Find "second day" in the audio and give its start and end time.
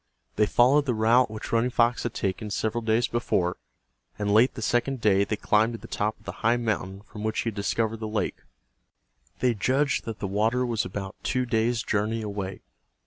4.63-5.23